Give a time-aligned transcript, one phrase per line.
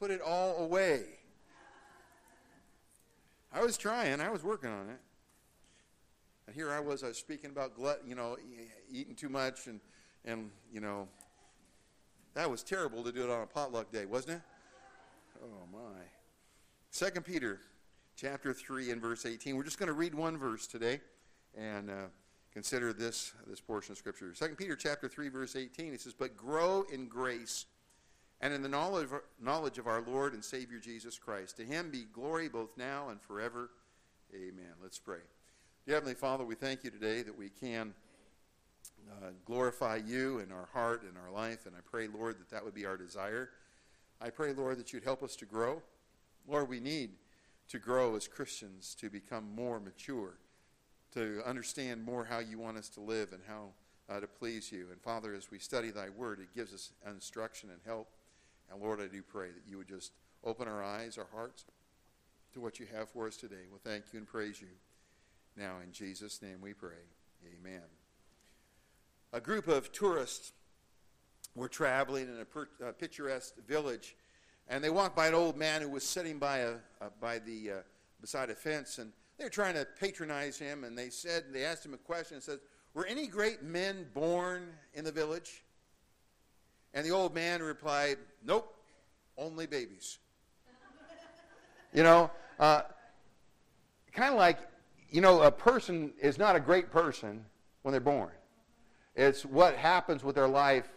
[0.00, 1.02] put it all away.
[3.52, 5.00] I was trying, I was working on it.
[6.46, 8.38] And here I was, I was speaking about glut, you know,
[8.90, 9.78] eating too much and,
[10.24, 11.06] and, you know,
[12.34, 14.42] that was terrible to do it on a potluck day, wasn't it?
[15.44, 16.00] Oh my.
[16.90, 17.60] Second Peter
[18.16, 19.54] chapter 3 and verse 18.
[19.54, 21.00] We're just going to read one verse today
[21.56, 21.94] and uh,
[22.52, 24.32] consider this, this portion of Scripture.
[24.34, 25.92] Second Peter chapter 3 verse 18.
[25.92, 27.66] It says, But grow in grace
[28.40, 29.08] and in the knowledge,
[29.42, 31.56] knowledge of our Lord and Savior Jesus Christ.
[31.58, 33.70] To him be glory both now and forever.
[34.34, 34.72] Amen.
[34.82, 35.20] Let's pray.
[35.86, 37.94] Dear Heavenly Father, we thank you today that we can
[39.10, 42.64] uh, glorify you in our heart and our life, and I pray, Lord, that that
[42.64, 43.50] would be our desire.
[44.20, 45.82] I pray, Lord, that you'd help us to grow.
[46.46, 47.10] Lord, we need
[47.68, 50.34] to grow as Christians, to become more mature,
[51.14, 53.70] to understand more how you want us to live and how
[54.08, 54.88] uh, to please you.
[54.90, 58.08] And Father, as we study thy word, it gives us instruction and help.
[58.70, 60.12] And Lord, I do pray that you would just
[60.44, 61.64] open our eyes, our hearts
[62.52, 63.66] to what you have for us today.
[63.70, 64.68] We'll thank you and praise you.
[65.56, 67.02] Now, in Jesus' name we pray.
[67.58, 67.82] Amen.
[69.32, 70.52] A group of tourists
[71.54, 74.16] were traveling in a, per, a picturesque village,
[74.68, 76.74] and they walked by an old man who was sitting by, a,
[77.20, 77.74] by the, uh,
[78.20, 81.84] beside a fence, and they were trying to patronize him, and they said, they asked
[81.84, 82.58] him a question and said,
[82.94, 85.64] were any great men born in the village?
[86.94, 88.74] And the old man replied, Nope,
[89.36, 90.18] only babies.
[91.92, 92.82] you know, uh,
[94.12, 94.58] kind of like
[95.10, 97.44] you know, a person is not a great person
[97.82, 98.30] when they're born.
[99.16, 100.88] It's what happens with their life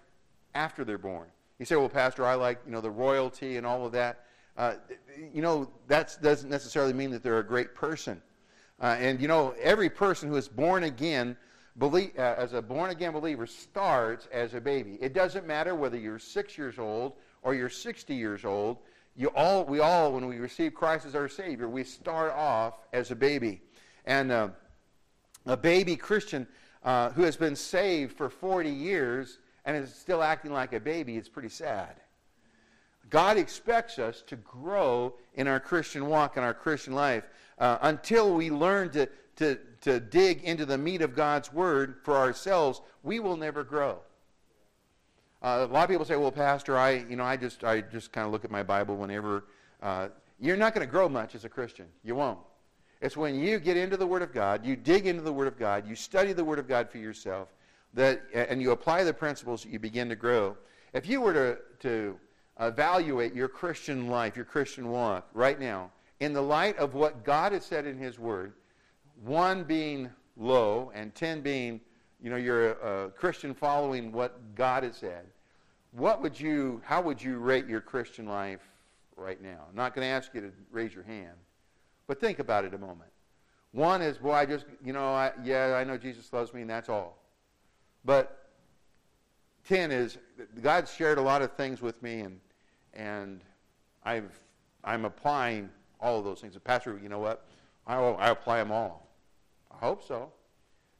[0.53, 1.27] after they're born.
[1.59, 4.25] You say, well, Pastor, I like, you know, the royalty and all of that.
[4.55, 4.75] Uh,
[5.33, 8.21] you know, that doesn't necessarily mean that they're a great person.
[8.79, 11.35] Uh, and, you know, every person who is born again,
[11.77, 14.97] believe, uh, as a born again believer, starts as a baby.
[15.01, 18.77] It doesn't matter whether you're six years old or you're 60 years old.
[19.15, 23.11] You all, we all, when we receive Christ as our Savior, we start off as
[23.11, 23.61] a baby.
[24.05, 24.49] And uh,
[25.45, 26.47] a baby Christian
[26.83, 31.17] uh, who has been saved for 40 years and is still acting like a baby
[31.17, 31.95] is pretty sad.
[33.09, 37.23] God expects us to grow in our Christian walk, and our Christian life,
[37.59, 39.07] uh, until we learn to,
[39.37, 43.99] to, to dig into the meat of God's Word for ourselves, we will never grow.
[45.41, 48.11] Uh, a lot of people say, "Well, Pastor, I, you know, I just, I just
[48.11, 49.45] kind of look at my Bible whenever."
[49.81, 50.07] Uh,
[50.39, 51.85] you're not going to grow much as a Christian.
[52.03, 52.39] You won't.
[53.01, 55.59] It's when you get into the Word of God, you dig into the Word of
[55.59, 57.49] God, you study the Word of God for yourself,
[57.93, 60.55] that, and you apply the principles that you begin to grow.
[60.93, 62.17] If you were to, to
[62.59, 67.51] evaluate your Christian life, your Christian walk right now, in the light of what God
[67.51, 68.53] has said in His Word,
[69.23, 71.79] one being low and ten being,
[72.21, 75.25] you know, you're a, a Christian following what God has said,
[75.91, 78.61] what would you, how would you rate your Christian life
[79.15, 79.65] right now?
[79.69, 81.35] I'm not going to ask you to raise your hand.
[82.07, 83.11] But think about it a moment.
[83.71, 86.69] One is, well, I just, you know, I, yeah, I know Jesus loves me, and
[86.69, 87.17] that's all.
[88.05, 88.49] But
[89.67, 90.17] 10 is,
[90.61, 92.39] God shared a lot of things with me, and,
[92.93, 93.41] and
[94.03, 94.39] I've,
[94.83, 95.69] I'm applying
[95.99, 96.57] all of those things.
[96.63, 97.45] Pastor, you know what?
[97.85, 99.09] I, I apply them all.
[99.71, 100.31] I hope so.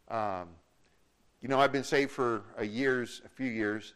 [0.10, 0.50] Um,
[1.42, 3.94] you know, I've been saved for a years, a few years.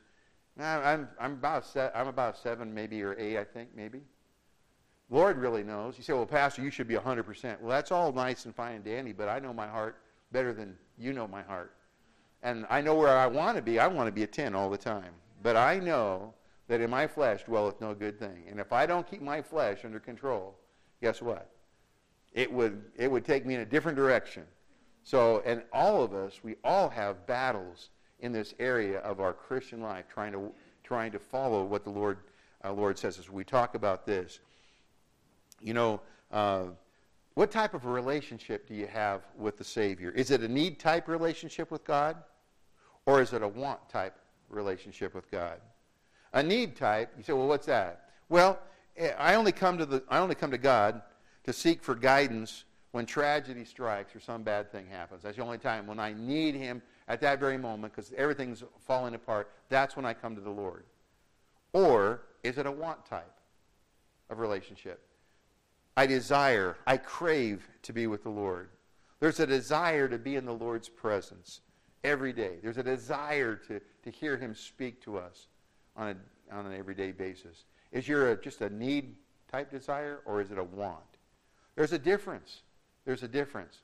[0.59, 1.65] I'm, I'm, about,
[1.95, 4.01] I'm about seven, maybe, or eight, I think, maybe.
[5.09, 5.97] Lord really knows.
[5.97, 7.61] You say, well, Pastor, you should be 100%.
[7.61, 10.75] Well, that's all nice and fine and dandy, but I know my heart better than
[10.97, 11.73] you know my heart.
[12.43, 13.79] And I know where I want to be.
[13.79, 15.13] I want to be a 10 all the time.
[15.41, 16.33] But I know
[16.67, 18.43] that in my flesh dwelleth no good thing.
[18.49, 20.55] And if I don't keep my flesh under control,
[21.01, 21.49] guess what?
[22.37, 24.43] It would, it would take me in a different direction.
[25.01, 27.89] So, and all of us, we all have battles
[28.19, 30.51] in this area of our Christian life, trying to,
[30.83, 32.19] trying to follow what the Lord,
[32.63, 34.39] uh, Lord says as we talk about this.
[35.61, 35.99] You know,
[36.31, 36.65] uh,
[37.33, 40.11] what type of a relationship do you have with the Savior?
[40.11, 42.17] Is it a need type relationship with God?
[43.07, 44.13] Or is it a want type
[44.47, 45.59] relationship with God?
[46.33, 48.09] A need type, you say, well, what's that?
[48.29, 48.59] Well,
[48.95, 51.01] eh, I only come to, the, I only come to God
[51.47, 55.23] to seek for guidance when tragedy strikes or some bad thing happens.
[55.23, 59.16] That's the only time when I need Him at that very moment because everything's falling
[59.16, 59.49] apart.
[59.70, 60.84] That's when I come to the Lord.
[61.72, 63.32] Or is it a want type
[64.29, 64.99] of relationship?
[65.96, 68.70] I desire, I crave to be with the Lord.
[69.22, 71.61] There's a desire to be in the Lord's presence
[72.03, 72.58] every day.
[72.61, 75.47] There's a desire to, to hear Him speak to us
[75.96, 77.64] on, a, on an everyday basis.
[77.93, 79.16] Is your a, just a need
[79.50, 81.16] type desire or is it a want?
[81.78, 82.64] There's a difference.
[83.06, 83.78] There's a difference.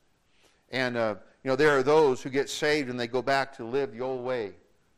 [0.71, 3.63] And, uh, you know, there are those who get saved and they go back to
[3.63, 4.53] live the old way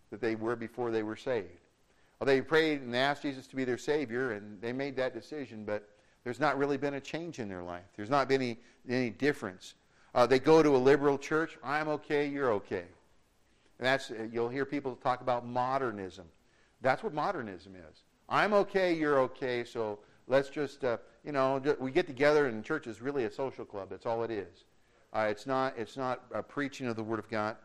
[0.09, 1.49] that they were before they were saved.
[2.19, 5.13] Well, they prayed and they asked Jesus to be their Savior, and they made that
[5.13, 5.89] decision, but
[6.23, 7.83] there's not really been a change in their life.
[7.97, 8.57] There's not been any,
[8.87, 9.73] any difference.
[10.13, 11.57] Uh, they go to a liberal church.
[11.61, 12.85] I'm okay, you're okay.
[13.79, 16.25] And that's, you'll hear people talk about modernism.
[16.81, 18.03] That's what modernism is.
[18.29, 22.87] I'm okay, you're okay, so let's just, uh, you know, we get together and church
[22.87, 23.89] is really a social club.
[23.89, 24.65] That's all it is.
[25.13, 27.55] Uh, it's not, it's not a preaching of the Word of God.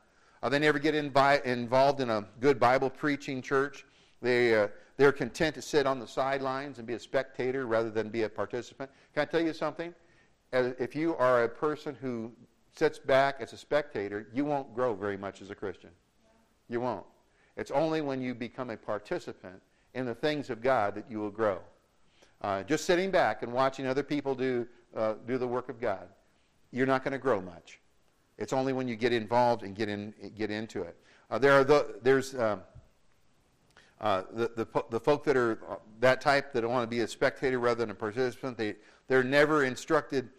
[0.42, 3.84] Uh, they never get invi- involved in a good Bible preaching church.
[4.22, 8.08] They, uh, they're content to sit on the sidelines and be a spectator rather than
[8.08, 8.90] be a participant.
[9.14, 9.94] Can I tell you something?
[10.52, 12.32] If you are a person who
[12.76, 15.90] sits back as a spectator, you won't grow very much as a Christian.
[16.68, 17.06] You won't.
[17.56, 19.60] It's only when you become a participant
[19.94, 21.60] in the things of God that you will grow.
[22.40, 24.66] Uh, just sitting back and watching other people do,
[24.96, 26.08] uh, do the work of God,
[26.72, 27.81] you're not going to grow much.
[28.38, 30.96] It's only when you get involved and get, in, get into it.
[31.31, 32.62] Uh, there are the, there's um,
[34.00, 37.08] uh, the, the, the folk that are uh, that type that want to be a
[37.08, 38.56] spectator rather than a participant.
[38.56, 38.76] They,
[39.08, 40.31] they're never instructed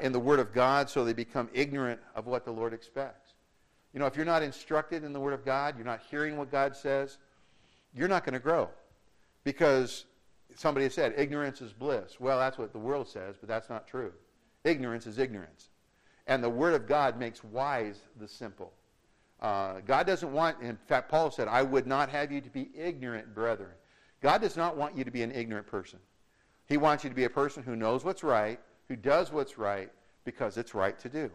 [0.00, 3.34] in the Word of God, so they become ignorant of what the Lord expects.
[3.92, 6.50] You know, if you're not instructed in the Word of God, you're not hearing what
[6.50, 7.18] God says,
[7.94, 8.68] you're not going to grow.
[9.44, 10.06] Because
[10.56, 12.18] somebody said, ignorance is bliss.
[12.18, 14.12] Well, that's what the world says, but that's not true.
[14.64, 15.68] Ignorance is ignorance.
[16.26, 18.72] And the Word of God makes wise the simple.
[19.40, 22.70] Uh, God doesn't want, in fact, Paul said, I would not have you to be
[22.74, 23.72] ignorant, brethren.
[24.22, 25.98] God does not want you to be an ignorant person.
[26.66, 29.90] He wants you to be a person who knows what's right, who does what's right
[30.24, 31.30] because it's right to do.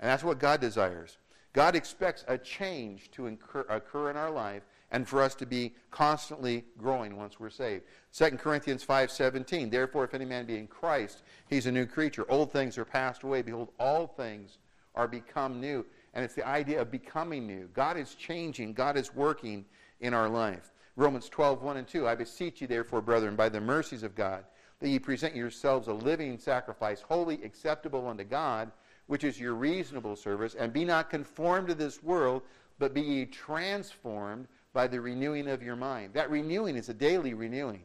[0.00, 1.18] And that's what God desires.
[1.52, 4.62] God expects a change to occur in our life
[4.94, 7.82] and for us to be constantly growing once we're saved.
[8.12, 12.52] 2 Corinthians 5:17 Therefore if any man be in Christ he's a new creature old
[12.52, 14.58] things are passed away behold all things
[14.94, 17.68] are become new and it's the idea of becoming new.
[17.74, 19.64] God is changing, God is working
[19.98, 20.70] in our life.
[20.94, 22.06] Romans 12, 1 and 2.
[22.06, 24.44] I beseech you, therefore, brethren, by the mercies of God,
[24.78, 28.70] that ye present yourselves a living sacrifice, holy acceptable unto God,
[29.08, 32.42] which is your reasonable service, and be not conformed to this world,
[32.78, 36.12] but be ye transformed by the renewing of your mind.
[36.12, 37.84] That renewing is a daily renewing,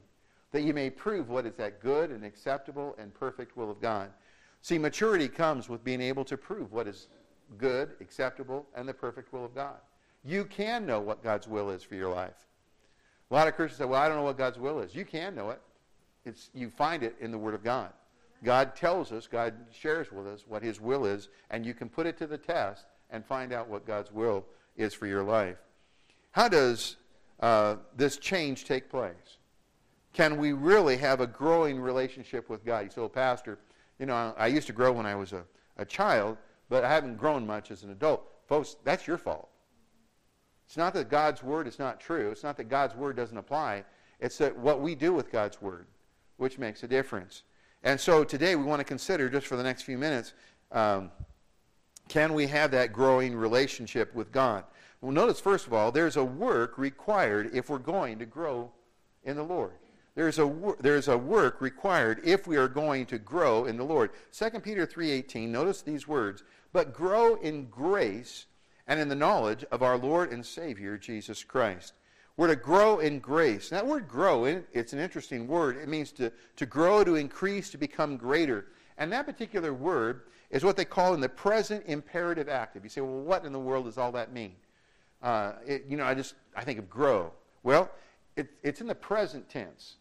[0.51, 4.09] that you may prove what is that good and acceptable and perfect will of God.
[4.61, 7.07] See, maturity comes with being able to prove what is
[7.57, 9.77] good, acceptable, and the perfect will of God.
[10.25, 12.47] You can know what God's will is for your life.
[13.31, 14.93] A lot of Christians say, well, I don't know what God's will is.
[14.93, 15.61] You can know it.
[16.25, 17.93] It's, you find it in the Word of God.
[18.43, 22.07] God tells us, God shares with us what His will is, and you can put
[22.07, 24.45] it to the test and find out what God's will
[24.75, 25.57] is for your life.
[26.39, 26.95] How does
[27.41, 29.39] uh, this change take place?
[30.13, 32.85] Can we really have a growing relationship with God?
[32.85, 33.59] You say, well, Pastor,
[33.99, 35.43] you know, I used to grow when I was a,
[35.75, 36.37] a child,
[36.69, 38.23] but I haven't grown much as an adult.
[38.47, 39.49] Folks, that's your fault.
[40.65, 42.31] It's not that God's word is not true.
[42.31, 43.83] It's not that God's word doesn't apply.
[44.21, 45.87] It's that what we do with God's word,
[46.37, 47.43] which makes a difference.
[47.83, 50.31] And so today we want to consider, just for the next few minutes,
[50.71, 51.11] um,
[52.07, 54.63] can we have that growing relationship with God?
[55.01, 58.71] Well, notice, first of all, there's a work required if we're going to grow
[59.23, 59.73] in the Lord.
[60.15, 64.11] There's a, there's a work required if we are going to grow in the Lord.
[64.33, 66.43] 2 Peter 3.18, notice these words
[66.73, 68.45] but grow in grace
[68.87, 71.93] and in the knowledge of our Lord and Savior, Jesus Christ.
[72.37, 73.69] We're to grow in grace.
[73.69, 75.77] that word grow, it's an interesting word.
[75.77, 78.67] It means to, to grow, to increase, to become greater.
[78.97, 82.83] And that particular word is what they call in the present imperative active.
[82.83, 84.53] You say, well, what in the world does all that mean?
[85.21, 87.31] Uh, it, you know, I just, I think of grow.
[87.63, 87.91] Well,
[88.35, 89.95] it, it's in the present tense.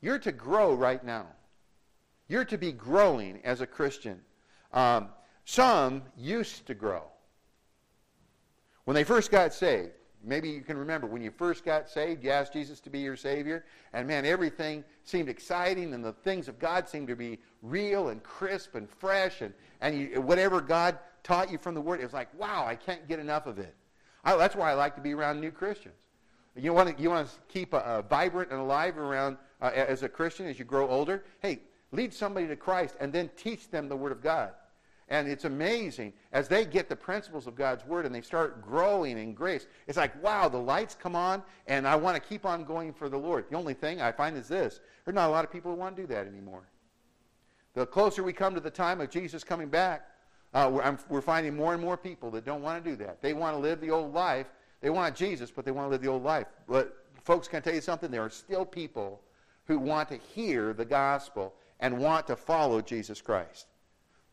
[0.00, 1.26] You're to grow right now.
[2.28, 4.20] You're to be growing as a Christian.
[4.72, 5.08] Um,
[5.44, 7.02] some used to grow.
[8.84, 9.92] When they first got saved,
[10.22, 13.16] maybe you can remember when you first got saved, you asked Jesus to be your
[13.16, 18.08] Savior, and man, everything seemed exciting, and the things of God seemed to be real
[18.08, 22.04] and crisp and fresh, and, and you, whatever God taught you from the Word, it
[22.04, 23.74] was like, wow, I can't get enough of it.
[24.24, 25.94] I, that's why I like to be around new Christians.
[26.56, 27.72] You want to, you keep
[28.08, 31.24] vibrant and alive around uh, as a Christian as you grow older?
[31.40, 34.50] Hey, lead somebody to Christ and then teach them the Word of God.
[35.08, 39.18] And it's amazing as they get the principles of God's Word and they start growing
[39.18, 39.66] in grace.
[39.86, 43.08] It's like, wow, the lights come on and I want to keep on going for
[43.08, 43.44] the Lord.
[43.50, 45.96] The only thing I find is this there's not a lot of people who want
[45.96, 46.68] to do that anymore.
[47.74, 50.08] The closer we come to the time of Jesus coming back,
[50.54, 53.20] uh, we're, we're, finding more and more people that don't want to do that.
[53.20, 54.46] They want to live the old life.
[54.80, 56.46] They want Jesus, but they want to live the old life.
[56.68, 58.10] But, folks, can I tell you something?
[58.10, 59.20] There are still people
[59.66, 63.66] who want to hear the gospel and want to follow Jesus Christ.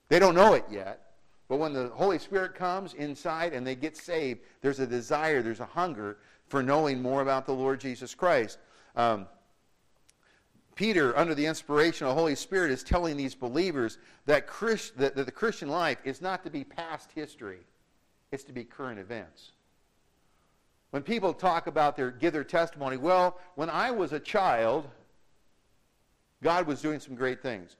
[0.10, 1.12] They don't know it yet.
[1.50, 5.60] But when the Holy Spirit comes inside and they get saved, there's a desire, there's
[5.60, 8.58] a hunger for knowing more about the Lord Jesus Christ.
[8.96, 9.28] Um,
[10.76, 15.16] Peter, under the inspiration of the Holy Spirit, is telling these believers that, Christ, that,
[15.16, 17.60] that the Christian life is not to be past history,
[18.32, 19.52] it's to be current events.
[20.92, 24.88] When people talk about their, give their testimony, well, when I was a child,
[26.44, 27.78] God was doing some great things.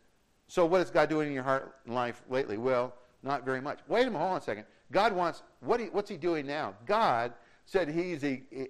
[0.48, 2.58] So what is God doing in your heart and life lately?
[2.58, 2.94] Well,
[3.24, 3.80] not very much.
[3.88, 4.66] Wait a minute, hold on a second.
[4.92, 6.74] God wants, what he, what's he doing now?
[6.86, 7.34] God
[7.66, 8.24] said he's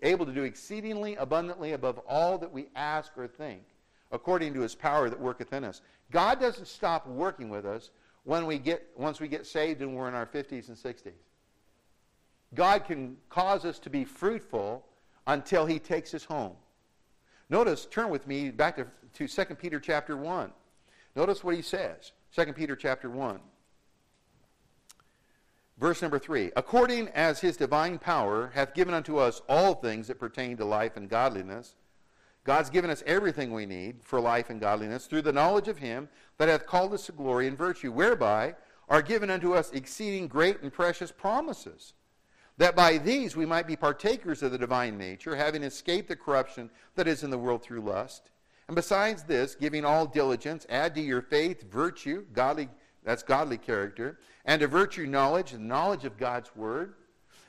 [0.03, 3.63] able to do exceedingly abundantly above all that we ask or think,
[4.11, 5.81] according to his power that worketh in us.
[6.11, 7.91] God doesn't stop working with us
[8.23, 11.13] when we get, once we get saved and we're in our 50s and 60s.
[12.53, 14.85] God can cause us to be fruitful
[15.27, 16.53] until he takes us home.
[17.49, 20.51] Notice, turn with me back to, to 2 Peter chapter 1.
[21.15, 22.11] Notice what he says.
[22.35, 23.39] 2 Peter chapter 1.
[25.77, 26.51] Verse number 3.
[26.55, 30.95] According as his divine power hath given unto us all things that pertain to life
[30.95, 31.75] and godliness,
[32.43, 36.09] God's given us everything we need for life and godliness through the knowledge of him
[36.37, 38.55] that hath called us to glory and virtue, whereby
[38.89, 41.93] are given unto us exceeding great and precious promises
[42.61, 46.69] that by these we might be partakers of the divine nature, having escaped the corruption
[46.95, 48.29] that is in the world through lust.
[48.67, 52.69] And besides this, giving all diligence, add to your faith virtue, godly,
[53.03, 56.93] that's godly character, and to virtue knowledge, the knowledge of God's word,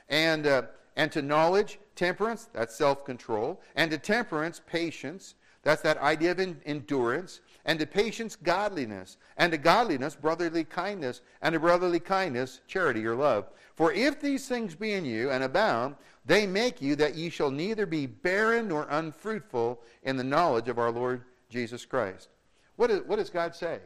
[0.09, 0.63] and, uh,
[0.95, 7.41] and to knowledge temperance, that's self-control, and to temperance patience, that's that idea of endurance,
[7.65, 13.15] and to patience godliness, and to godliness brotherly kindness, and to brotherly kindness charity or
[13.15, 13.49] love.
[13.75, 15.95] For if these things be in you and abound,
[16.25, 20.77] they make you that ye shall neither be barren nor unfruitful in the knowledge of
[20.77, 22.29] our Lord Jesus Christ.
[22.75, 23.79] What, is, what does God say?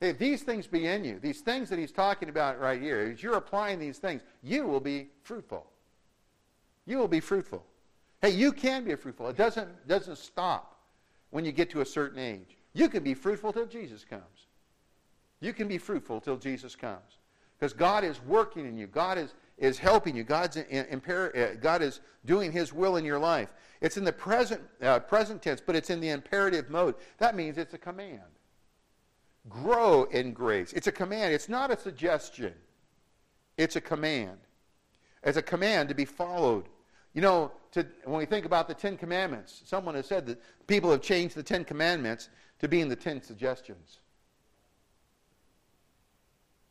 [0.00, 3.22] If these things be in you, these things that he's talking about right here, as
[3.22, 5.66] you're applying these things, you will be fruitful.
[6.90, 7.64] You will be fruitful.
[8.20, 9.28] Hey, you can be fruitful.
[9.28, 10.80] It doesn't, doesn't stop
[11.30, 12.56] when you get to a certain age.
[12.72, 14.48] You can be fruitful till Jesus comes.
[15.40, 17.18] You can be fruitful till Jesus comes.
[17.56, 18.88] Because God is working in you.
[18.88, 20.24] God is, is helping you.
[20.24, 23.50] God's in, in, uh, God is doing His will in your life.
[23.80, 26.96] It's in the present, uh, present tense, but it's in the imperative mode.
[27.18, 28.20] That means it's a command.
[29.48, 30.72] Grow in grace.
[30.72, 31.34] It's a command.
[31.34, 32.52] It's not a suggestion.
[33.56, 34.38] It's a command.
[35.22, 36.64] It's a command to be followed.
[37.14, 40.90] You know, to, when we think about the Ten Commandments, someone has said that people
[40.90, 42.28] have changed the Ten Commandments
[42.60, 43.98] to being the Ten Suggestions.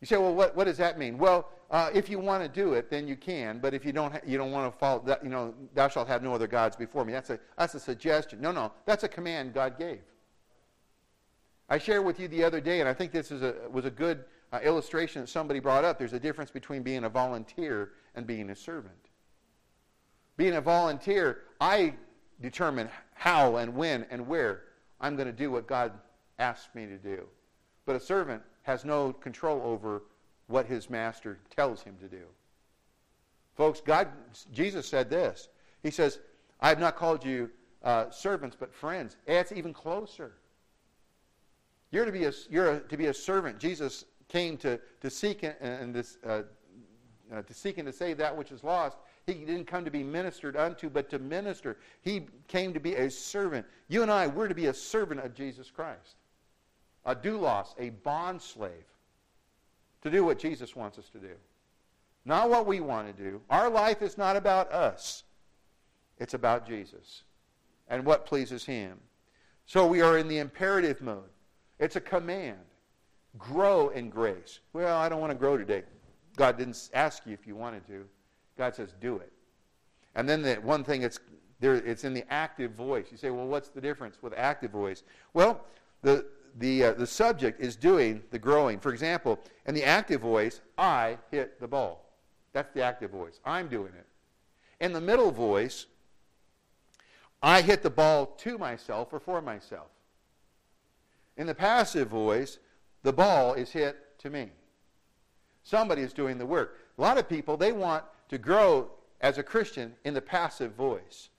[0.01, 1.17] You say, well, what, what does that mean?
[1.17, 3.59] Well, uh, if you want to do it, then you can.
[3.59, 6.07] But if you don't, ha- you don't want to follow that, you know, thou shalt
[6.07, 7.11] have no other gods before me.
[7.11, 8.39] That's a, that's a suggestion.
[8.39, 9.99] No, no, that's a command God gave.
[11.67, 13.91] I shared with you the other day, and I think this is a, was a
[13.91, 15.99] good uh, illustration that somebody brought up.
[15.99, 19.08] There's a difference between being a volunteer and being a servant.
[20.39, 21.95] Being a volunteer, I
[22.39, 24.61] determine how and when and where
[25.01, 25.91] I'm going to do what God
[26.39, 27.27] asks me to do.
[27.85, 30.03] But a servant has no control over
[30.47, 32.23] what his master tells him to do.
[33.57, 34.07] Folks, God,
[34.53, 35.49] Jesus said this.
[35.83, 36.19] He says,
[36.61, 37.49] I have not called you
[37.83, 39.17] uh, servants, but friends.
[39.27, 40.31] That's even closer.
[41.91, 43.59] You're to be a, you're a, to be a servant.
[43.59, 46.43] Jesus came to, to seek and, and this, uh,
[47.29, 48.97] uh, to seek and to save that which is lost.
[49.29, 51.77] He didn't come to be ministered unto, but to minister.
[52.01, 53.65] He came to be a servant.
[53.87, 56.15] You and I, we're to be a servant of Jesus Christ.
[57.05, 58.71] A doulos, a bond slave,
[60.01, 61.33] to do what Jesus wants us to do.
[62.25, 63.41] Not what we want to do.
[63.49, 65.23] Our life is not about us.
[66.17, 67.23] It's about Jesus
[67.87, 68.99] and what pleases him.
[69.65, 71.29] So we are in the imperative mode.
[71.79, 72.57] It's a command.
[73.37, 74.59] Grow in grace.
[74.73, 75.83] Well, I don't want to grow today.
[76.35, 78.05] God didn't ask you if you wanted to.
[78.59, 79.31] God says, do it.
[80.15, 81.19] And then the one thing it's
[81.61, 83.07] there it's in the active voice.
[83.09, 85.03] You say, well, what's the difference with active voice?
[85.33, 85.61] Well,
[86.01, 86.25] the
[86.57, 88.79] the uh, the subject is doing the growing.
[88.79, 92.05] For example, in the active voice, I hit the ball.
[92.51, 93.39] That's the active voice.
[93.45, 94.07] I'm doing it.
[94.83, 95.85] In the middle voice,
[97.41, 99.87] I hit the ball to myself or for myself.
[101.37, 102.59] In the passive voice,
[103.03, 104.49] the ball is hit to me.
[105.63, 106.77] Somebody is doing the work.
[106.97, 108.89] A lot of people, they want to grow
[109.21, 111.29] as a Christian in the passive voice.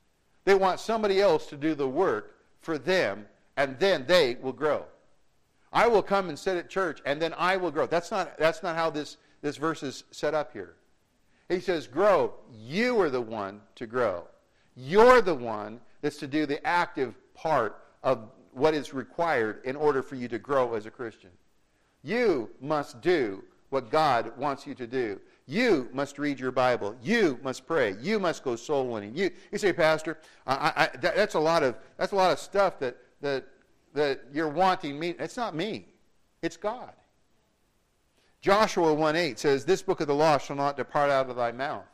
[0.44, 4.85] They want somebody else to do the work for them, and then they will grow.
[5.73, 7.87] I will come and sit at church, and then I will grow.
[7.87, 10.75] That's not, that's not how this, this verse is set up here.
[11.49, 12.35] He says, Grow.
[12.52, 14.25] You are the one to grow.
[14.76, 20.02] You're the one that's to do the active part of what is required in order
[20.02, 21.30] for you to grow as a Christian.
[22.02, 25.20] You must do what God wants you to do.
[25.50, 26.95] You must read your Bible.
[27.02, 27.97] You must pray.
[28.00, 29.16] You must go soul winning.
[29.16, 30.16] You, you say, Pastor,
[30.47, 33.47] I, I, that, that's a lot of that's a lot of stuff that that
[33.92, 35.16] that you're wanting me.
[35.19, 35.88] It's not me.
[36.40, 36.92] It's God.
[38.40, 41.50] Joshua 1 8 says, "This book of the law shall not depart out of thy
[41.50, 41.85] mouth,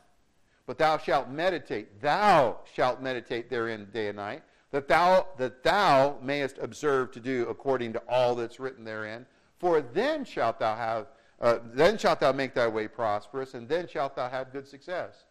[0.67, 1.99] but thou shalt meditate.
[1.99, 7.47] Thou shalt meditate therein day and night, that thou that thou mayest observe to do
[7.49, 9.25] according to all that's written therein.
[9.57, 11.07] For then shalt thou have
[11.39, 15.25] uh, then shalt thou make thy way prosperous, and then shalt thou have good success.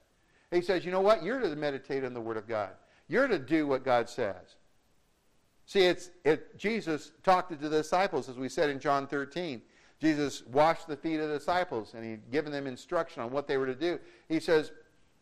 [0.50, 1.24] He says, you know what?
[1.24, 2.70] You're to meditate on the Word of God.
[3.08, 4.56] You're to do what God says.
[5.66, 9.60] See, it's it, Jesus talked to the disciples, as we said in John 13.
[10.00, 13.56] Jesus washed the feet of the disciples, and he'd given them instruction on what they
[13.56, 13.98] were to do.
[14.28, 14.70] He says,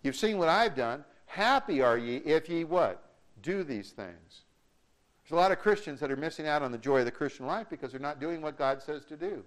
[0.03, 1.05] You've seen what I've done.
[1.27, 3.03] Happy are ye if ye what?
[3.41, 4.43] Do these things.
[5.23, 7.47] There's a lot of Christians that are missing out on the joy of the Christian
[7.47, 9.43] life because they're not doing what God says to do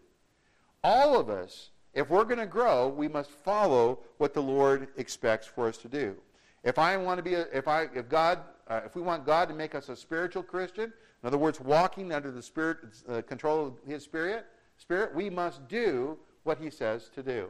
[0.84, 5.48] all of us, if we're going to grow, we must follow what the Lord expects
[5.48, 6.16] for us to do.
[6.64, 9.48] If I want to be, a, if I, if God, uh, if we want God
[9.50, 10.94] to make us a spiritual Christian,
[11.24, 12.78] in other words, walking under the Spirit
[13.10, 14.46] uh, control of His Spirit,
[14.78, 17.50] Spirit, we must do what He says to do.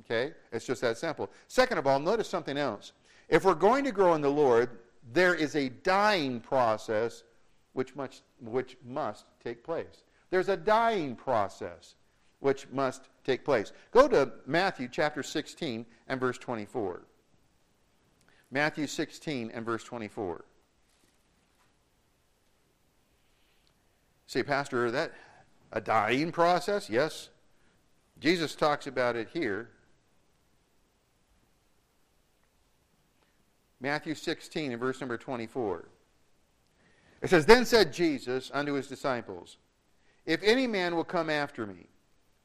[0.00, 1.30] Okay, it's just that simple.
[1.48, 2.92] Second of all, notice something else.
[3.28, 4.70] If we're going to grow in the Lord,
[5.12, 7.24] there is a dying process
[7.72, 10.04] which must, which must take place.
[10.30, 11.94] There's a dying process
[12.40, 13.72] which must take place.
[13.90, 17.02] Go to Matthew chapter 16 and verse 24.
[18.50, 20.44] Matthew 16 and verse 24.
[24.26, 25.12] Say, Pastor, that
[25.72, 26.88] a dying process?
[26.88, 27.30] Yes.
[28.20, 29.70] Jesus talks about it here.
[33.80, 35.88] Matthew 16 and verse number 24.
[37.22, 39.56] It says, Then said Jesus unto his disciples,
[40.26, 41.86] If any man will come after me,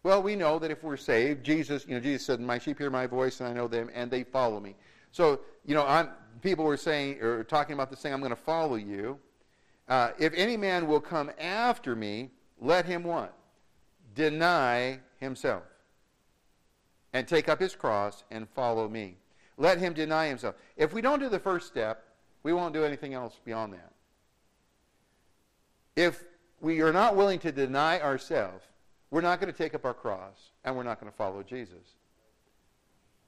[0.03, 2.89] well, we know that if we're saved, Jesus, you know, Jesus said, "My sheep hear
[2.89, 4.75] my voice, and I know them, and they follow me."
[5.11, 6.09] So, you know, I'm,
[6.41, 8.13] people were saying or talking about this thing.
[8.13, 9.17] I'm going to follow you.
[9.87, 13.33] Uh, if any man will come after me, let him what?
[14.15, 15.63] Deny himself
[17.13, 19.17] and take up his cross and follow me.
[19.57, 20.55] Let him deny himself.
[20.77, 22.03] If we don't do the first step,
[22.41, 23.91] we won't do anything else beyond that.
[25.95, 26.23] If
[26.59, 28.65] we are not willing to deny ourselves,
[29.13, 31.97] we're not going to take up our cross and we're not going to follow Jesus.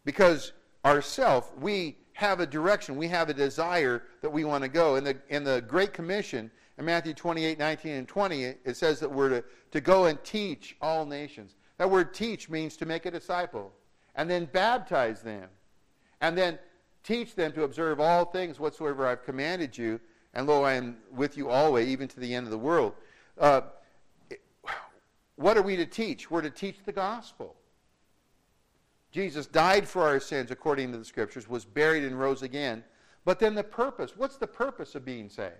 [0.03, 0.51] Because
[0.83, 4.95] ourself, we have a direction, we have a desire that we want to go.
[4.95, 9.11] In the, in the Great Commission, in Matthew 28, 19, and 20, it says that
[9.11, 11.53] we're to, to go and teach all nations.
[11.77, 13.71] That word teach means to make a disciple,
[14.15, 15.49] and then baptize them,
[16.19, 16.57] and then
[17.03, 19.99] teach them to observe all things whatsoever I've commanded you,
[20.33, 22.93] and lo, I am with you always, even to the end of the world.
[23.37, 23.61] Uh,
[25.35, 26.31] what are we to teach?
[26.31, 27.55] We're to teach the gospel.
[29.11, 32.83] Jesus died for our sins according to the scriptures, was buried and rose again.
[33.23, 35.53] But then the purpose, what's the purpose of being saved?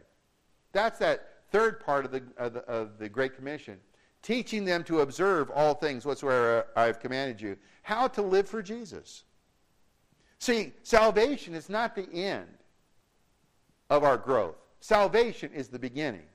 [0.72, 3.80] That's that third part of the, of the, of the Great Commission.
[4.22, 7.58] Teaching them to observe all things whatsoever I've commanded you.
[7.84, 9.24] How to live for Jesus.
[10.40, 12.48] See, salvation is not the end
[13.90, 14.58] of our growth.
[14.80, 16.26] Salvation is the beginning.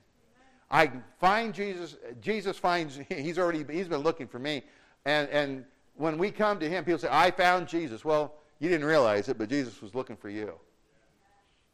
[0.71, 1.97] I find Jesus.
[2.21, 4.63] Jesus finds he's already he's been looking for me,
[5.05, 8.87] and and when we come to him, people say, "I found Jesus." Well, you didn't
[8.87, 10.53] realize it, but Jesus was looking for you.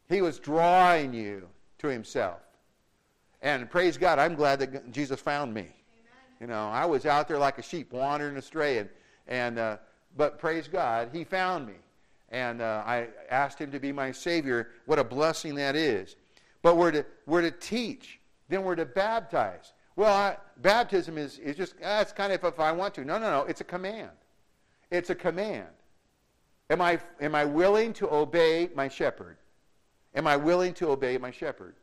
[0.08, 2.40] He was drawing you to himself,
[3.40, 5.60] and praise God, I'm glad that Jesus found me.
[5.60, 5.72] Amen.
[6.40, 8.88] You know, I was out there like a sheep wandering astray, and
[9.28, 9.76] and uh,
[10.16, 11.74] but praise God, He found me,
[12.30, 14.70] and uh, I asked Him to be my Savior.
[14.86, 16.16] What a blessing that is!
[16.62, 18.17] But we're to we're to teach
[18.48, 19.72] then we're to baptize.
[19.96, 23.04] Well, I, baptism is, is just, that's kind of if I want to.
[23.04, 23.44] No, no, no.
[23.44, 24.10] It's a command.
[24.90, 25.66] It's a command.
[26.70, 29.38] Am I, am I willing to obey my shepherd?
[30.14, 31.74] Am I willing to obey my shepherd?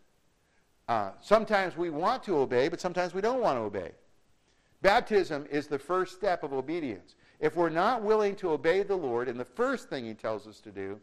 [0.87, 3.91] Uh, sometimes we want to obey, but sometimes we don't want to obey.
[4.81, 7.15] Baptism is the first step of obedience.
[7.39, 10.59] If we're not willing to obey the Lord in the first thing he tells us
[10.61, 10.99] to do,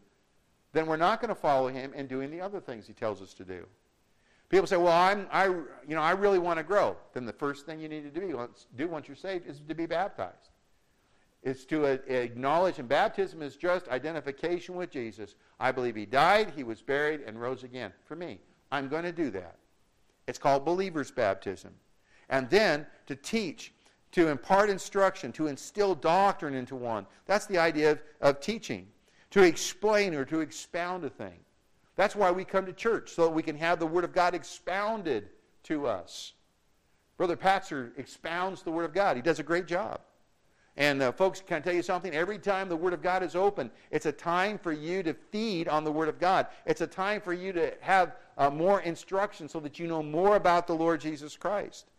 [0.72, 3.34] then we're not going to follow him in doing the other things he tells us
[3.34, 3.66] to do.
[4.52, 6.94] People say, well, I'm, I, you know, I really want to grow.
[7.14, 9.86] Then the first thing you need to do, do once you're saved is to be
[9.86, 10.50] baptized.
[11.42, 15.36] It's to uh, acknowledge, and baptism is just identification with Jesus.
[15.58, 17.94] I believe he died, he was buried, and rose again.
[18.04, 19.56] For me, I'm going to do that.
[20.28, 21.72] It's called believer's baptism.
[22.28, 23.72] And then to teach,
[24.12, 27.06] to impart instruction, to instill doctrine into one.
[27.24, 28.86] That's the idea of, of teaching.
[29.30, 31.38] To explain or to expound a thing.
[31.96, 34.34] That's why we come to church, so that we can have the Word of God
[34.34, 35.28] expounded
[35.64, 36.32] to us.
[37.16, 39.16] Brother Patzer expounds the Word of God.
[39.16, 40.00] He does a great job.
[40.76, 42.14] And uh, folks, can I tell you something?
[42.14, 45.68] Every time the Word of God is open, it's a time for you to feed
[45.68, 46.46] on the Word of God.
[46.64, 50.36] It's a time for you to have uh, more instruction so that you know more
[50.36, 51.90] about the Lord Jesus Christ.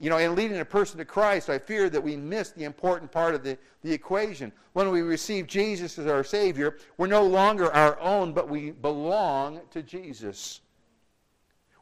[0.00, 3.12] You know, in leading a person to Christ, I fear that we miss the important
[3.12, 4.52] part of the, the equation.
[4.72, 9.60] When we receive Jesus as our Savior, we're no longer our own, but we belong
[9.70, 10.60] to Jesus.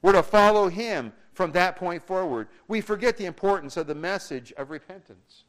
[0.03, 2.49] We're to follow Him from that point forward.
[2.69, 5.45] We forget the importance of the message of repentance.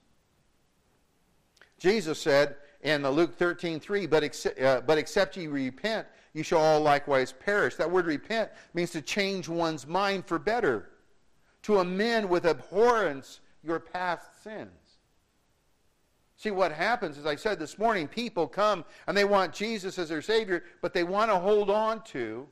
[1.78, 6.60] Jesus said in Luke 13, 3, but, except, uh, but except ye repent, you shall
[6.60, 7.76] all likewise perish.
[7.76, 10.90] That word repent means to change one's mind for better,
[11.64, 14.70] to amend with abhorrence your past sins.
[16.38, 20.10] See, what happens, as I said this morning, people come and they want Jesus as
[20.10, 22.48] their Savior, but they want to hold on to,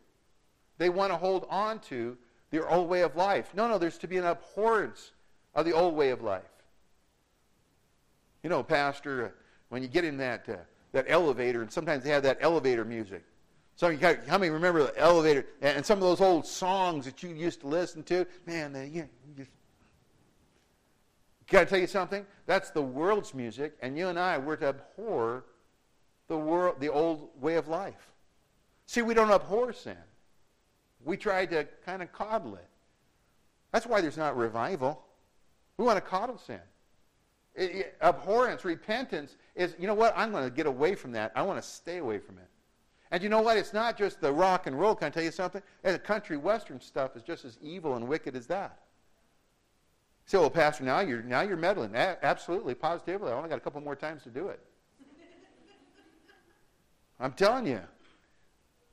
[0.78, 2.16] they want to hold on to
[2.52, 3.52] their old way of life.
[3.56, 5.12] No, no, there's to be an abhorrence
[5.56, 6.44] of the old way of life.
[8.44, 9.34] You know, Pastor,
[9.70, 10.58] when you get in that, uh,
[10.92, 13.24] that elevator, and sometimes they have that elevator music.
[13.80, 17.30] So you how many remember the elevator and some of those old songs that you
[17.30, 18.28] used to listen to?
[18.46, 19.52] Man, they, you, you just.
[21.48, 22.26] Got to tell you something?
[22.46, 25.46] That's the world's music, and you and I were to abhor
[26.28, 28.12] the world, the old way of life.
[28.86, 29.96] See, we don't abhor sin.
[31.06, 32.68] We try to kind of coddle it.
[33.72, 35.02] That's why there's not revival.
[35.78, 36.60] We want to coddle sin.
[37.56, 40.14] It, it, abhorrence, repentance is, you know what?
[40.18, 41.32] I'm going to get away from that.
[41.34, 42.48] I want to stay away from it.
[43.12, 43.58] And you know what?
[43.58, 44.96] It's not just the rock and roll.
[44.96, 45.62] Can I tell you something?
[45.84, 48.80] The country western stuff is just as evil and wicked as that.
[50.26, 51.96] You say, well, Pastor, now you're, now you're meddling.
[51.96, 53.32] A- absolutely, positively.
[53.32, 54.60] I only got a couple more times to do it.
[57.20, 57.82] I'm telling you.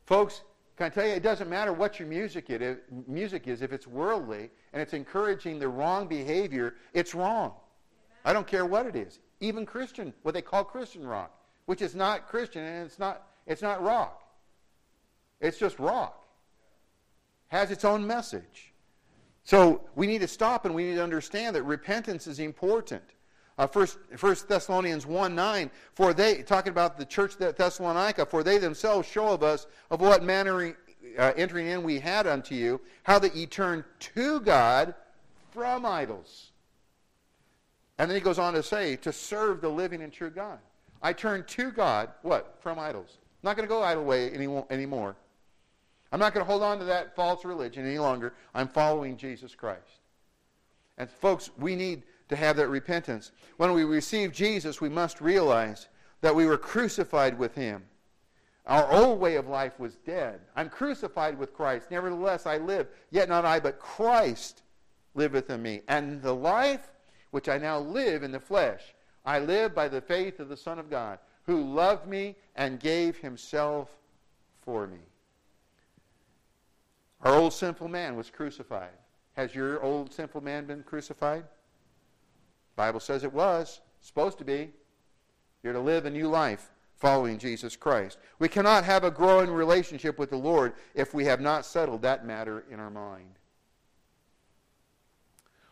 [0.06, 0.42] Folks,
[0.76, 3.60] can I tell you, it doesn't matter what your music, it, music is.
[3.60, 7.52] If it's worldly and it's encouraging the wrong behavior, it's wrong.
[8.24, 9.18] I don't care what it is.
[9.40, 11.32] Even Christian, what they call Christian rock,
[11.66, 14.22] which is not Christian and it's not, it's not rock.
[15.40, 16.24] It's just rock.
[17.48, 18.72] Has its own message.
[19.44, 23.02] So we need to stop and we need to understand that repentance is important.
[23.58, 28.42] Uh, first, first Thessalonians 1 9, for they, talking about the church at Thessalonica, for
[28.42, 30.76] they themselves show of us of what manner
[31.18, 34.94] uh, entering in we had unto you, how that ye turned to God
[35.52, 36.50] from idols
[37.98, 40.58] and then he goes on to say, to serve the living and true God.
[41.02, 42.56] I turn to God, what?
[42.60, 43.18] From idols.
[43.42, 45.16] I'm not going to go idol way any, anymore.
[46.12, 48.34] I'm not going to hold on to that false religion any longer.
[48.54, 50.00] I'm following Jesus Christ.
[50.98, 53.32] And folks, we need to have that repentance.
[53.56, 55.88] When we receive Jesus, we must realize
[56.22, 57.84] that we were crucified with him.
[58.66, 60.40] Our old way of life was dead.
[60.56, 61.90] I'm crucified with Christ.
[61.90, 62.88] Nevertheless, I live.
[63.10, 64.62] Yet not I, but Christ
[65.14, 65.82] liveth in me.
[65.86, 66.88] And the life
[67.30, 68.82] which I now live in the flesh.
[69.24, 73.16] I live by the faith of the Son of God, who loved me and gave
[73.16, 73.88] himself
[74.62, 74.98] for me.
[77.22, 78.90] Our old sinful man was crucified.
[79.34, 81.44] Has your old sinful man been crucified?
[82.74, 83.80] Bible says it was.
[84.00, 84.70] Supposed to be.
[85.62, 88.18] You're to live a new life following Jesus Christ.
[88.38, 92.26] We cannot have a growing relationship with the Lord if we have not settled that
[92.26, 93.34] matter in our mind.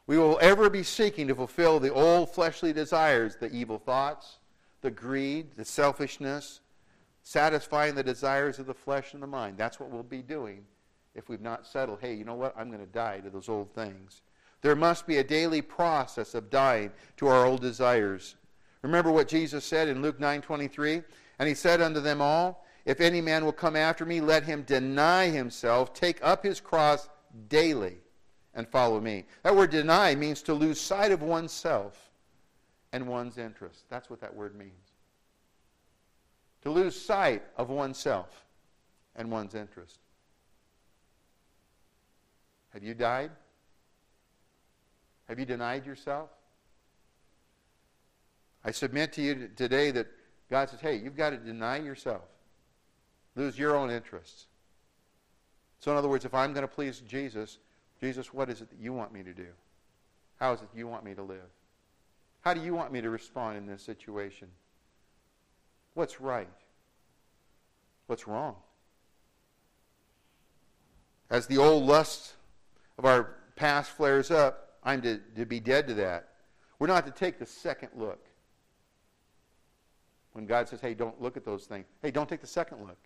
[0.06, 4.38] We will ever be seeking to fulfill the old fleshly desires, the evil thoughts,
[4.84, 6.60] the greed, the selfishness,
[7.22, 9.56] satisfying the desires of the flesh and the mind.
[9.56, 10.66] That's what we'll be doing
[11.14, 12.54] if we've not settled, hey, you know what?
[12.54, 14.20] I'm going to die to those old things.
[14.60, 18.36] There must be a daily process of dying to our old desires.
[18.82, 21.02] Remember what Jesus said in Luke 9:23,
[21.38, 24.64] and he said unto them all, if any man will come after me, let him
[24.64, 27.08] deny himself, take up his cross
[27.48, 27.96] daily
[28.52, 29.24] and follow me.
[29.44, 32.10] That word deny means to lose sight of oneself
[32.94, 33.82] and one's interest.
[33.90, 34.92] That's what that word means.
[36.62, 38.44] To lose sight of oneself
[39.16, 39.98] and one's interest.
[42.72, 43.32] Have you died?
[45.26, 46.30] Have you denied yourself?
[48.64, 50.06] I submit to you today that
[50.48, 52.22] God says, hey, you've got to deny yourself,
[53.34, 54.46] lose your own interests.
[55.80, 57.58] So, in other words, if I'm going to please Jesus,
[58.00, 59.48] Jesus, what is it that you want me to do?
[60.38, 61.50] How is it you want me to live?
[62.44, 64.48] How do you want me to respond in this situation?
[65.94, 66.48] What's right?
[68.06, 68.56] What's wrong?
[71.30, 72.34] As the old lust
[72.98, 76.28] of our past flares up, I'm to, to be dead to that.
[76.78, 78.26] We're not to take the second look.
[80.32, 82.98] When God says, hey, don't look at those things, hey, don't take the second look.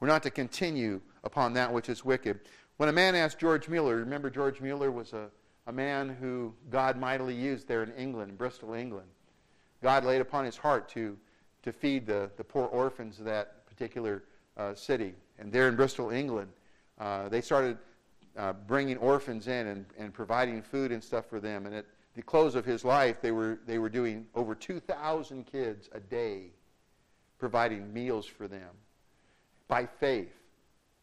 [0.00, 2.40] We're not to continue upon that which is wicked.
[2.76, 5.30] When a man asked George Mueller, remember George Mueller was a,
[5.68, 9.06] a man who God mightily used there in England, in Bristol, England.
[9.82, 11.16] God laid upon his heart to,
[11.62, 14.24] to feed the, the poor orphans of that particular
[14.56, 15.12] uh, city.
[15.38, 16.50] And there in Bristol, England,
[16.98, 17.76] uh, they started
[18.36, 21.66] uh, bringing orphans in and, and providing food and stuff for them.
[21.66, 25.90] And at the close of his life, they were, they were doing over 2,000 kids
[25.92, 26.46] a day,
[27.38, 28.70] providing meals for them
[29.68, 30.32] by faith.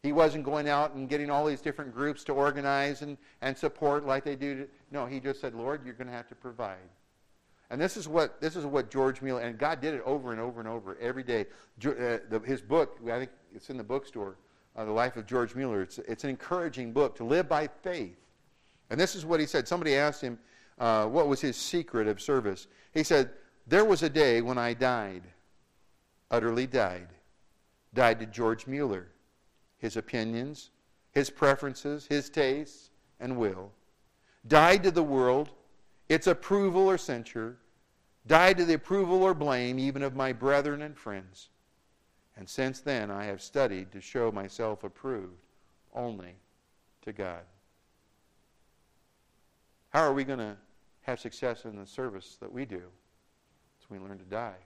[0.06, 4.06] He wasn't going out and getting all these different groups to organize and, and support
[4.06, 4.54] like they do.
[4.54, 6.76] To, no, he just said, Lord, you're going to have to provide.
[7.70, 10.40] And this is what this is what George Mueller and God did it over and
[10.40, 11.46] over and over every day.
[11.84, 14.36] Uh, the, his book, I think it's in the bookstore,
[14.76, 15.82] uh, The Life of George Mueller.
[15.82, 18.16] It's it's an encouraging book to live by faith.
[18.90, 19.66] And this is what he said.
[19.66, 20.38] Somebody asked him
[20.78, 22.68] uh, what was his secret of service.
[22.94, 23.30] He said,
[23.66, 25.24] "There was a day when I died,
[26.30, 27.08] utterly died,
[27.92, 29.08] died to George Mueller."
[29.86, 30.70] His opinions,
[31.12, 33.70] his preferences, his tastes, and will,
[34.48, 35.50] died to the world,
[36.08, 37.56] its approval or censure,
[38.26, 41.50] died to the approval or blame even of my brethren and friends.
[42.36, 45.46] And since then I have studied to show myself approved
[45.94, 46.34] only
[47.02, 47.44] to God.
[49.90, 50.56] How are we going to
[51.02, 52.82] have success in the service that we do?
[53.80, 54.58] As we learn to die,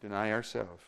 [0.00, 0.82] deny ourselves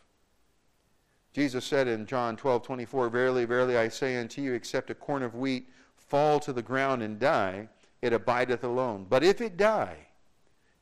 [1.32, 5.22] Jesus said in John 12, 24, Verily, verily, I say unto you, except a corn
[5.22, 7.68] of wheat fall to the ground and die,
[8.00, 9.06] it abideth alone.
[9.08, 9.98] But if it die,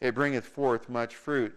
[0.00, 1.54] it bringeth forth much fruit.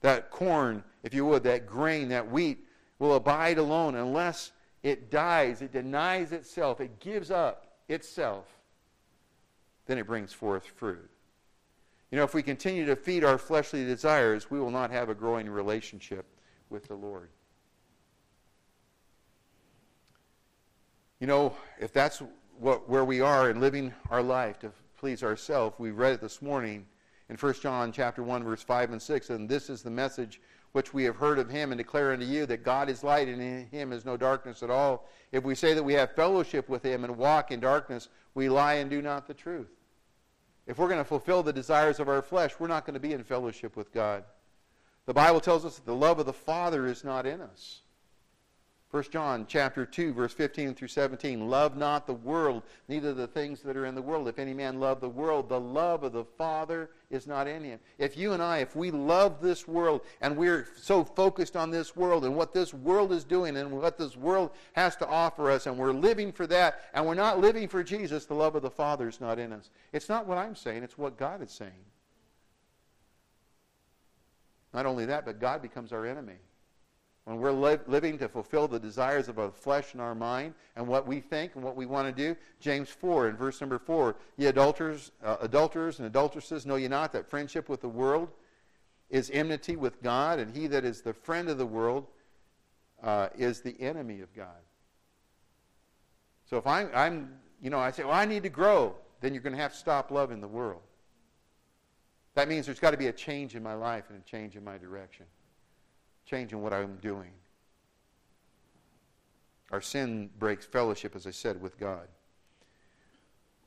[0.00, 2.66] That corn, if you would, that grain, that wheat,
[2.98, 4.52] will abide alone unless
[4.82, 8.46] it dies, it denies itself, it gives up itself.
[9.86, 11.10] Then it brings forth fruit.
[12.10, 15.14] You know, if we continue to feed our fleshly desires, we will not have a
[15.14, 16.26] growing relationship
[16.68, 17.28] with the Lord.
[21.22, 22.20] You know, if that's
[22.58, 26.42] what, where we are in living our life to please ourselves, we read it this
[26.42, 26.84] morning
[27.28, 30.40] in 1 John chapter 1, verse 5 and 6, and this is the message
[30.72, 33.40] which we have heard of him and declare unto you that God is light and
[33.40, 35.06] in him is no darkness at all.
[35.30, 38.74] If we say that we have fellowship with him and walk in darkness, we lie
[38.74, 39.70] and do not the truth.
[40.66, 43.12] If we're going to fulfill the desires of our flesh, we're not going to be
[43.12, 44.24] in fellowship with God.
[45.06, 47.81] The Bible tells us that the love of the Father is not in us.
[48.92, 53.62] 1 John chapter 2 verse 15 through 17 love not the world neither the things
[53.62, 54.28] that are in the world.
[54.28, 57.80] If any man love the world the love of the father is not in him.
[57.96, 61.96] If you and I if we love this world and we're so focused on this
[61.96, 65.66] world and what this world is doing and what this world has to offer us
[65.66, 68.70] and we're living for that and we're not living for Jesus the love of the
[68.70, 69.70] father is not in us.
[69.94, 71.72] It's not what I'm saying it's what God is saying.
[74.74, 76.36] Not only that but God becomes our enemy
[77.24, 80.86] when we're li- living to fulfill the desires of our flesh and our mind and
[80.86, 84.16] what we think and what we want to do, James 4 in verse number 4,
[84.36, 88.28] ye adulterers, uh, adulterers and adulteresses, know ye not that friendship with the world
[89.08, 92.06] is enmity with God, and he that is the friend of the world
[93.02, 94.48] uh, is the enemy of God.
[96.48, 99.42] So if I'm, I'm, you know, I say, well, I need to grow, then you're
[99.42, 100.82] going to have to stop loving the world.
[102.34, 104.64] That means there's got to be a change in my life and a change in
[104.64, 105.26] my direction
[106.26, 107.30] changing what I'm doing.
[109.70, 112.08] Our sin breaks fellowship, as I said, with God.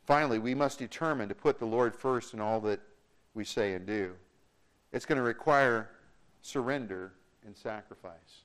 [0.06, 2.80] Finally, we must determine to put the Lord first in all that
[3.34, 4.14] we say and do.
[4.94, 5.90] It's going to require
[6.42, 7.14] surrender
[7.46, 8.44] and sacrifice.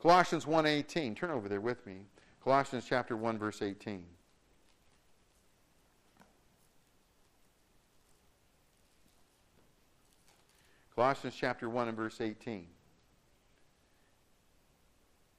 [0.00, 1.16] Colossians 1:18.
[1.16, 2.06] Turn over there with me.
[2.42, 4.04] Colossians chapter 1 verse 18.
[10.94, 12.66] Colossians chapter 1 and verse 18.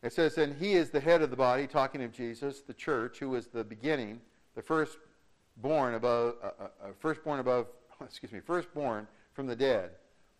[0.01, 3.19] It says, and he is the head of the body, talking of Jesus, the church,
[3.19, 4.21] who is the beginning,
[4.55, 7.67] the firstborn above, uh, uh, uh firstborn above,
[8.01, 9.91] excuse me, firstborn from the dead,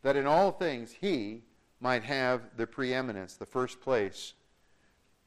[0.02, 1.44] that in all things he
[1.82, 4.34] might have the preeminence, the first place.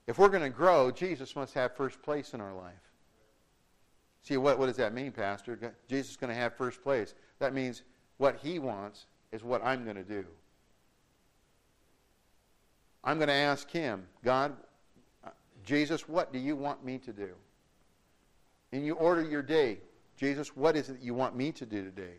[0.06, 2.74] If we're going to grow, Jesus must have first place in our life.
[4.22, 5.74] See, what, what does that mean, Pastor?
[5.88, 7.14] Jesus is going to have first place.
[7.38, 7.82] That means
[8.18, 10.24] what he wants is what I'm going to do.
[13.04, 14.54] I'm going to ask him, God,
[15.24, 15.30] uh,
[15.64, 17.30] Jesus, what do you want me to do?
[18.72, 19.78] And you order your day.
[20.16, 22.14] Jesus, what is it you want me to do today?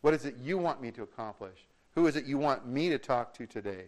[0.00, 1.66] What is it you want me to accomplish?
[1.94, 3.86] Who is it you want me to talk to today?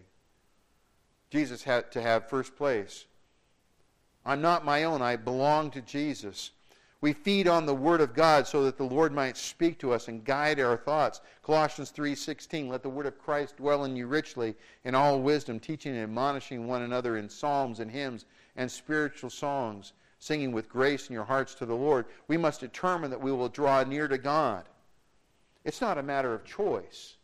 [1.31, 3.07] Jesus had to have first place.
[4.25, 5.03] I'm not my own.
[5.03, 6.51] I belong to Jesus.
[7.05, 10.09] We feed on the word of God so that the Lord might speak to us
[10.09, 11.21] and guide our thoughts.
[11.43, 15.93] Colossians 3:16 Let the word of Christ dwell in you richly in all wisdom, teaching
[15.93, 18.25] and admonishing one another in psalms and hymns
[18.57, 23.11] and spiritual songs, singing with grace in your hearts to the Lord, we must determine
[23.11, 24.65] that we will draw near to God.
[25.63, 27.19] It's not a matter of choice.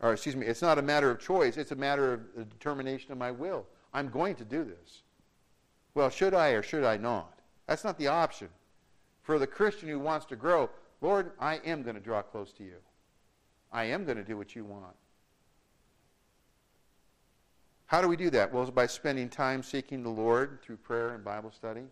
[0.00, 1.58] Or, excuse me, it's not a matter of choice.
[1.58, 3.68] It's a matter of the determination of my will.
[3.94, 5.02] I'm going to do this.
[5.94, 7.38] Well, should I or should I not?
[7.68, 8.48] That's not the option.
[9.30, 10.68] For the Christian who wants to grow,
[11.00, 12.74] Lord, I am going to draw close to you.
[13.70, 14.96] I am going to do what you want.
[17.86, 18.52] How do we do that?
[18.52, 21.82] Well, it's by spending time seeking the Lord through prayer and Bible study.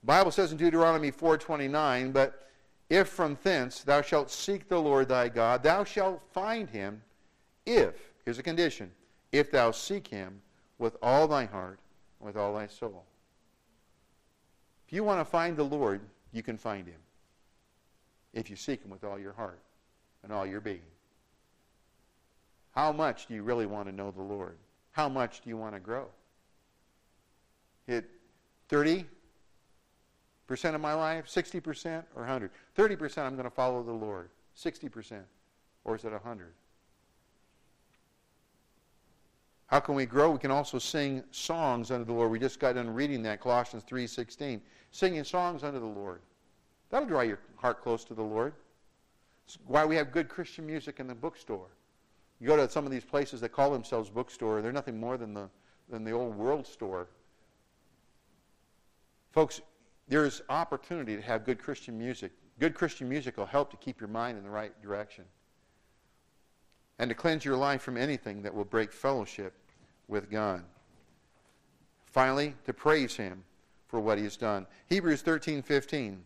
[0.00, 2.50] The Bible says in Deuteronomy 4:29, "But
[2.90, 7.04] if from thence thou shalt seek the Lord thy God, thou shalt find him
[7.66, 8.92] if, here's a condition,
[9.30, 10.42] if thou seek him
[10.78, 11.78] with all thy heart
[12.18, 13.04] and with all thy soul."
[14.88, 16.00] If you want to find the Lord,
[16.32, 17.00] you can find him.
[18.32, 19.60] If you seek him with all your heart
[20.22, 20.80] and all your being.
[22.74, 24.56] How much do you really want to know the Lord?
[24.92, 26.06] How much do you want to grow?
[27.86, 28.08] Hit
[28.70, 29.04] 30%
[30.48, 32.50] of my life, 60% or 100?
[32.76, 34.30] 30% I'm going to follow the Lord.
[34.56, 35.20] 60%
[35.84, 36.52] or is it 100?
[39.72, 40.32] How can we grow?
[40.32, 42.30] We can also sing songs unto the Lord.
[42.30, 44.60] We just got done reading that Colossians 3:16.
[44.90, 46.20] Singing songs unto the Lord.
[46.90, 48.52] That'll draw your heart close to the Lord.
[49.46, 51.70] It's why we have good Christian music in the bookstore.
[52.38, 55.32] You go to some of these places that call themselves bookstore, they're nothing more than
[55.32, 55.48] the,
[55.88, 57.08] than the old world store.
[59.30, 59.62] Folks,
[60.06, 62.32] there's opportunity to have good Christian music.
[62.58, 65.24] Good Christian music will help to keep your mind in the right direction
[66.98, 69.54] and to cleanse your life from anything that will break fellowship
[70.08, 70.62] with God.
[72.06, 73.44] Finally, to praise Him
[73.88, 74.66] for what He has done.
[74.88, 76.18] Hebrews 13:15.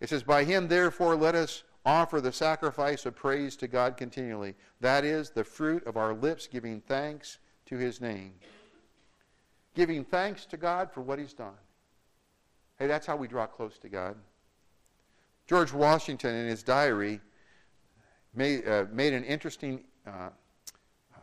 [0.00, 4.54] It says, By Him, therefore, let us offer the sacrifice of praise to God continually.
[4.80, 8.34] That is the fruit of our lips giving thanks to his name.
[9.74, 11.56] Giving thanks to God for what he's done.
[12.78, 14.16] Hey, that's how we draw close to God.
[15.46, 17.20] George Washington, in his diary,
[18.34, 20.28] made, uh, made an interesting uh,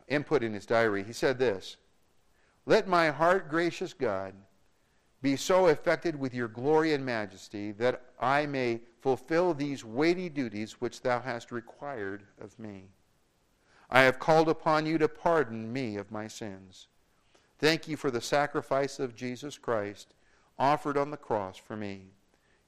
[0.08, 1.04] input in his diary.
[1.04, 1.78] He said this
[2.66, 4.34] Let my heart, gracious God,
[5.22, 10.82] be so affected with your glory and majesty that I may fulfill these weighty duties
[10.82, 12.86] which thou hast required of me.
[13.90, 16.88] I have called upon you to pardon me of my sins.
[17.60, 20.14] Thank you for the sacrifice of Jesus Christ
[20.58, 22.08] offered on the cross for me.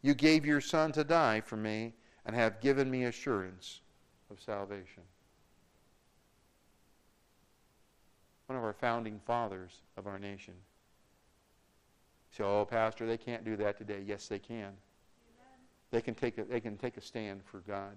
[0.01, 1.93] You gave your Son to die for me
[2.25, 3.81] and have given me assurance
[4.29, 5.03] of salvation.
[8.47, 10.53] One of our founding fathers of our nation.
[12.31, 14.03] So, oh, Pastor, they can't do that today.
[14.05, 14.73] Yes, they can.
[15.91, 17.95] They can take a, they can take a stand for God.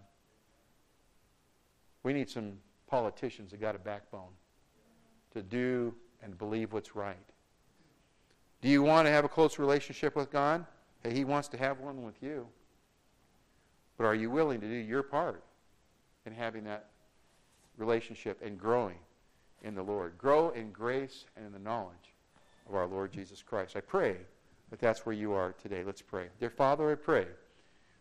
[2.02, 2.52] We need some
[2.86, 4.30] politicians that got a backbone
[5.34, 7.16] to do and believe what's right.
[8.60, 10.64] Do you want to have a close relationship with God?
[11.02, 12.46] Hey, he wants to have one with you.
[13.96, 15.44] But are you willing to do your part
[16.26, 16.90] in having that
[17.76, 18.98] relationship and growing
[19.62, 20.16] in the Lord?
[20.18, 22.14] Grow in grace and in the knowledge
[22.68, 23.76] of our Lord Jesus Christ.
[23.76, 24.16] I pray
[24.70, 25.82] that that's where you are today.
[25.84, 26.28] Let's pray.
[26.38, 27.26] Dear Father, I pray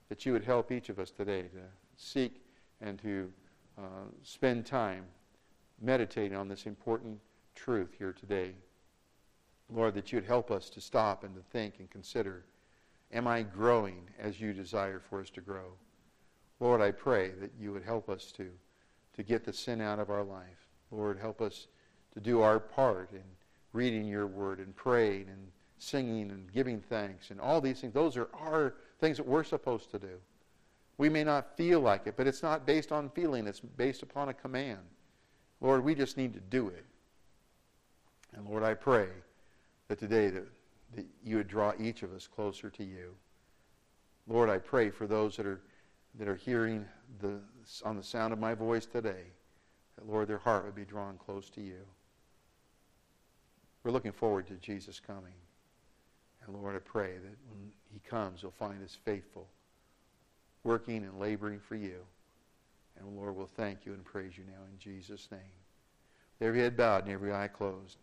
[0.10, 1.62] that you would help each of us today to
[1.98, 2.42] seek
[2.82, 3.32] and to
[3.78, 3.82] uh,
[4.24, 5.06] spend time
[5.82, 7.20] meditating on this important
[7.56, 8.54] truth here today.
[9.72, 12.46] Lord, that you'd help us to stop and to think and consider
[13.12, 15.74] Am I growing as you desire for us to grow?
[16.60, 18.50] Lord, I pray that you would help us to,
[19.16, 20.69] to get the sin out of our life.
[20.92, 21.68] Lord, help us
[22.14, 23.24] to do our part in
[23.74, 25.48] reading your word and praying and
[25.78, 27.94] singing and giving thanks and all these things.
[27.94, 30.20] Those are our things that we're supposed to do.
[30.98, 34.30] We may not feel like it, but it's not based on feeling, it's based upon
[34.30, 34.82] a command.
[35.62, 36.86] Lord, we just need to do it.
[38.36, 39.08] And Lord, I pray
[39.88, 40.48] that today that,
[40.96, 43.16] that you would draw each of us closer to you.
[44.28, 45.62] Lord, I pray for those that are
[46.18, 46.86] that are hearing
[47.22, 47.40] the
[47.86, 49.24] on the sound of my voice today,
[50.00, 51.82] that Lord, their heart would be drawn close to you.
[53.84, 55.34] We're looking forward to Jesus coming.
[56.46, 59.48] And Lord, I pray that when he comes, he'll find us faithful,
[60.64, 61.98] working and laboring for you.
[62.98, 65.42] And Lord, we'll thank you and praise you now in Jesus' name.
[66.40, 67.98] With every head bowed and every eye closed.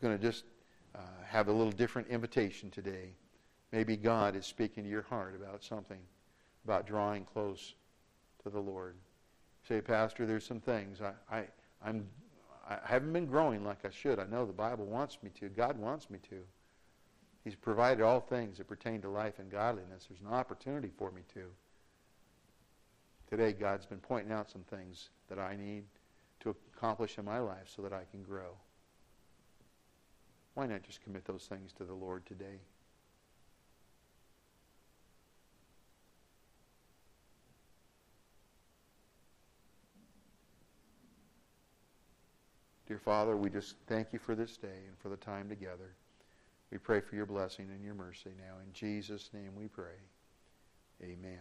[0.00, 0.44] You're going to just
[0.94, 3.10] uh, have a little different invitation today.
[3.72, 6.00] Maybe God is speaking to your heart about something,
[6.64, 7.74] about drawing close
[8.42, 8.94] to the Lord.
[9.66, 11.00] Say, Pastor, there's some things.
[11.00, 11.44] I, I,
[11.84, 12.06] I'm,
[12.68, 14.18] I haven't been growing like I should.
[14.18, 15.48] I know the Bible wants me to.
[15.48, 16.36] God wants me to.
[17.42, 20.06] He's provided all things that pertain to life and godliness.
[20.08, 21.44] There's an opportunity for me to.
[23.28, 25.84] Today, God's been pointing out some things that I need
[26.40, 28.56] to accomplish in my life so that I can grow.
[30.54, 32.60] Why not just commit those things to the Lord today?
[42.86, 45.96] Dear Father, we just thank you for this day and for the time together.
[46.70, 48.54] We pray for your blessing and your mercy now.
[48.64, 49.96] In Jesus' name we pray.
[51.02, 51.40] Amen.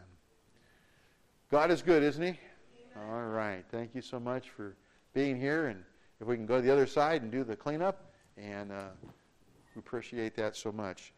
[1.52, 2.40] God is good, isn't he?
[2.98, 3.12] Amen.
[3.12, 3.64] All right.
[3.72, 4.76] Thank you so much for
[5.14, 5.68] being here.
[5.68, 5.84] And
[6.20, 8.88] if we can go to the other side and do the cleanup, and uh,
[9.76, 11.14] we appreciate that so much.